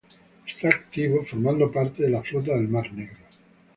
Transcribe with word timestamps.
Está 0.47 0.69
activo 0.69 1.23
formando 1.23 1.71
parte 1.71 2.01
de 2.01 2.09
la 2.09 2.23
Flota 2.23 2.53
del 2.53 2.67
Mar 2.67 2.91
Negro. 2.91 3.19